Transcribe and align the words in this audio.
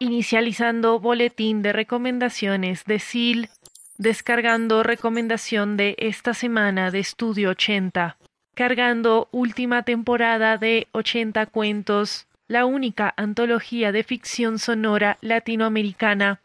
Inicializando 0.00 1.00
boletín 1.00 1.60
de 1.62 1.72
recomendaciones 1.72 2.84
de 2.84 3.00
SIL, 3.00 3.48
descargando 3.96 4.84
recomendación 4.84 5.76
de 5.76 5.96
esta 5.98 6.34
semana 6.34 6.92
de 6.92 7.00
Estudio 7.00 7.50
80, 7.50 8.16
cargando 8.54 9.28
última 9.32 9.82
temporada 9.82 10.56
de 10.56 10.86
80 10.92 11.46
cuentos, 11.46 12.28
la 12.46 12.64
única 12.64 13.12
antología 13.16 13.90
de 13.90 14.04
ficción 14.04 14.60
sonora 14.60 15.18
latinoamericana, 15.20 16.40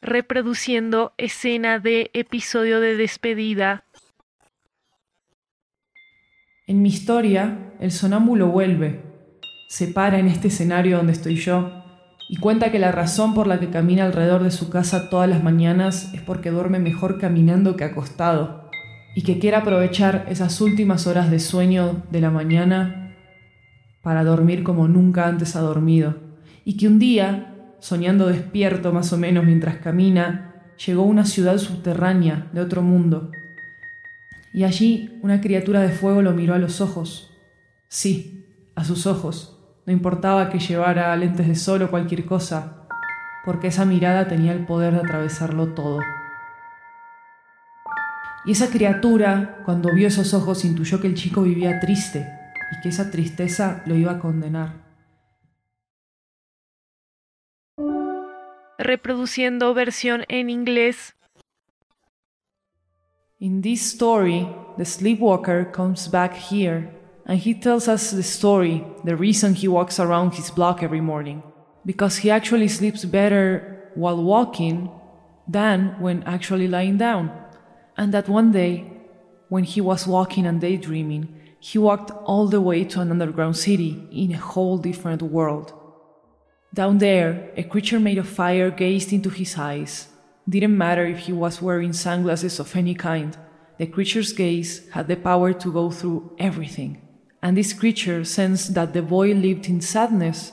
reproduciendo 0.00 1.14
escena 1.18 1.80
de 1.80 2.12
episodio 2.12 2.78
de 2.78 2.96
despedida. 2.96 3.82
En 6.68 6.80
mi 6.80 6.90
historia, 6.90 7.72
el 7.80 7.90
sonámbulo 7.90 8.46
vuelve, 8.46 9.02
se 9.68 9.88
para 9.88 10.20
en 10.20 10.28
este 10.28 10.46
escenario 10.46 10.98
donde 10.98 11.12
estoy 11.12 11.34
yo 11.34 11.81
y 12.32 12.38
cuenta 12.38 12.72
que 12.72 12.78
la 12.78 12.92
razón 12.92 13.34
por 13.34 13.46
la 13.46 13.60
que 13.60 13.68
camina 13.68 14.06
alrededor 14.06 14.42
de 14.42 14.50
su 14.50 14.70
casa 14.70 15.10
todas 15.10 15.28
las 15.28 15.44
mañanas 15.44 16.14
es 16.14 16.22
porque 16.22 16.50
duerme 16.50 16.78
mejor 16.78 17.18
caminando 17.18 17.76
que 17.76 17.84
acostado 17.84 18.70
y 19.14 19.20
que 19.20 19.38
quiere 19.38 19.58
aprovechar 19.58 20.24
esas 20.30 20.58
últimas 20.62 21.06
horas 21.06 21.30
de 21.30 21.38
sueño 21.38 22.04
de 22.10 22.22
la 22.22 22.30
mañana 22.30 23.14
para 24.00 24.24
dormir 24.24 24.62
como 24.62 24.88
nunca 24.88 25.26
antes 25.26 25.56
ha 25.56 25.60
dormido 25.60 26.16
y 26.64 26.78
que 26.78 26.86
un 26.86 26.98
día, 26.98 27.74
soñando 27.80 28.28
despierto 28.28 28.94
más 28.94 29.12
o 29.12 29.18
menos 29.18 29.44
mientras 29.44 29.76
camina, 29.76 30.72
llegó 30.86 31.02
a 31.02 31.08
una 31.08 31.26
ciudad 31.26 31.58
subterránea 31.58 32.48
de 32.54 32.62
otro 32.62 32.80
mundo 32.80 33.30
y 34.54 34.64
allí 34.64 35.18
una 35.20 35.42
criatura 35.42 35.82
de 35.82 35.90
fuego 35.90 36.22
lo 36.22 36.32
miró 36.32 36.54
a 36.54 36.58
los 36.58 36.80
ojos. 36.80 37.30
Sí, 37.88 38.46
a 38.74 38.84
sus 38.84 39.06
ojos. 39.06 39.61
No 39.84 39.92
importaba 39.92 40.48
que 40.48 40.60
llevara 40.60 41.14
lentes 41.16 41.48
de 41.48 41.56
sol 41.56 41.82
o 41.82 41.90
cualquier 41.90 42.24
cosa, 42.24 42.86
porque 43.44 43.66
esa 43.66 43.84
mirada 43.84 44.28
tenía 44.28 44.52
el 44.52 44.64
poder 44.64 44.94
de 44.94 45.00
atravesarlo 45.00 45.74
todo. 45.74 45.98
Y 48.44 48.52
esa 48.52 48.70
criatura, 48.70 49.62
cuando 49.64 49.92
vio 49.92 50.08
esos 50.08 50.34
ojos, 50.34 50.64
intuyó 50.64 51.00
que 51.00 51.08
el 51.08 51.14
chico 51.14 51.42
vivía 51.42 51.80
triste 51.80 52.28
y 52.72 52.80
que 52.80 52.90
esa 52.90 53.10
tristeza 53.10 53.82
lo 53.86 53.96
iba 53.96 54.12
a 54.12 54.18
condenar. 54.18 54.82
Reproduciendo 58.78 59.74
versión 59.74 60.24
en 60.28 60.50
inglés 60.50 61.14
In 63.38 63.60
this 63.60 63.82
story, 63.82 64.46
the 64.78 64.84
sleepwalker 64.84 65.72
comes 65.72 66.08
back 66.08 66.32
here 66.32 67.01
and 67.26 67.38
he 67.38 67.54
tells 67.54 67.88
us 67.88 68.10
the 68.10 68.22
story, 68.22 68.84
the 69.04 69.16
reason 69.16 69.54
he 69.54 69.68
walks 69.68 70.00
around 70.00 70.34
his 70.34 70.50
block 70.50 70.82
every 70.82 71.00
morning. 71.00 71.42
Because 71.84 72.18
he 72.18 72.30
actually 72.30 72.68
sleeps 72.68 73.04
better 73.04 73.90
while 73.94 74.22
walking 74.22 74.90
than 75.46 76.00
when 76.00 76.22
actually 76.24 76.68
lying 76.68 76.96
down. 76.98 77.30
And 77.96 78.12
that 78.14 78.28
one 78.28 78.52
day, 78.52 78.90
when 79.48 79.64
he 79.64 79.80
was 79.80 80.06
walking 80.06 80.46
and 80.46 80.60
daydreaming, 80.60 81.38
he 81.60 81.78
walked 81.78 82.10
all 82.24 82.48
the 82.48 82.60
way 82.60 82.84
to 82.84 83.00
an 83.00 83.10
underground 83.10 83.56
city 83.56 84.08
in 84.10 84.32
a 84.32 84.38
whole 84.38 84.78
different 84.78 85.22
world. 85.22 85.72
Down 86.74 86.98
there, 86.98 87.50
a 87.56 87.62
creature 87.62 88.00
made 88.00 88.18
of 88.18 88.28
fire 88.28 88.70
gazed 88.70 89.12
into 89.12 89.30
his 89.30 89.58
eyes 89.58 90.08
didn't 90.48 90.76
matter 90.76 91.06
if 91.06 91.20
he 91.20 91.32
was 91.32 91.62
wearing 91.62 91.92
sunglasses 91.92 92.58
of 92.58 92.74
any 92.74 92.94
kind. 92.94 93.36
The 93.78 93.86
creature's 93.86 94.32
gaze 94.32 94.88
had 94.90 95.08
the 95.08 95.16
power 95.16 95.52
to 95.52 95.72
go 95.72 95.90
through 95.90 96.34
everything. 96.38 97.00
And 97.42 97.56
this 97.56 97.74
creature 97.74 98.24
sensed 98.24 98.74
that 98.74 98.92
the 98.92 99.02
boy 99.02 99.34
lived 99.34 99.68
in 99.68 99.82
sadness. 99.82 100.52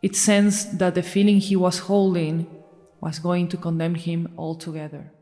It 0.00 0.14
sensed 0.14 0.78
that 0.78 0.94
the 0.94 1.02
feeling 1.02 1.40
he 1.40 1.56
was 1.56 1.80
holding 1.88 2.46
was 3.00 3.18
going 3.18 3.48
to 3.48 3.58
condemn 3.58 3.96
him 3.96 4.28
altogether. 4.38 5.12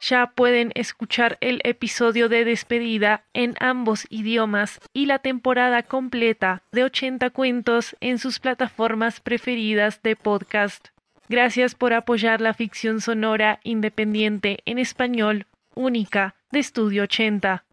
Ya 0.00 0.32
pueden 0.34 0.72
escuchar 0.74 1.36
el 1.40 1.60
episodio 1.64 2.28
de 2.28 2.44
despedida 2.44 3.24
en 3.34 3.54
ambos 3.60 4.06
idiomas 4.08 4.78
y 4.92 5.06
la 5.06 5.18
temporada 5.18 5.82
completa 5.82 6.62
de 6.70 6.84
80 6.84 7.30
cuentos 7.30 7.96
en 8.00 8.18
sus 8.18 8.38
plataformas 8.38 9.20
preferidas 9.20 10.02
de 10.02 10.14
podcast. 10.14 10.88
Gracias 11.28 11.74
por 11.74 11.92
apoyar 11.92 12.40
la 12.40 12.54
ficción 12.54 13.00
sonora 13.00 13.58
independiente 13.64 14.60
en 14.64 14.78
español 14.78 15.46
única 15.76 16.34
de 16.50 16.58
Estudio 16.58 17.04
80. 17.04 17.64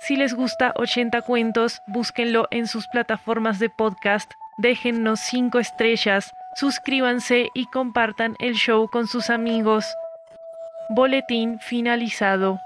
Si 0.00 0.16
les 0.16 0.34
gusta 0.34 0.72
80 0.76 1.22
cuentos, 1.22 1.80
búsquenlo 1.86 2.48
en 2.50 2.66
sus 2.66 2.86
plataformas 2.88 3.58
de 3.58 3.68
podcast, 3.68 4.30
déjennos 4.58 5.20
5 5.20 5.58
estrellas, 5.58 6.32
suscríbanse 6.56 7.50
y 7.54 7.66
compartan 7.66 8.36
el 8.38 8.54
show 8.54 8.88
con 8.88 9.06
sus 9.06 9.28
amigos. 9.28 9.84
Boletín 10.90 11.58
finalizado. 11.60 12.58